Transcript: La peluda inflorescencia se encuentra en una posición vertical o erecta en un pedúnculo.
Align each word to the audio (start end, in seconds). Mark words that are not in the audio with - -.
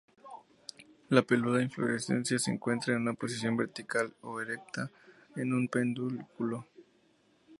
La 1.09 1.21
peluda 1.21 1.61
inflorescencia 1.61 2.39
se 2.39 2.49
encuentra 2.49 2.95
en 2.95 3.01
una 3.03 3.13
posición 3.13 3.55
vertical 3.55 4.11
o 4.21 4.41
erecta 4.41 4.89
en 5.35 5.53
un 5.53 5.67
pedúnculo. 5.67 6.65